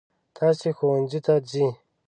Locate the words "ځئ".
1.49-1.67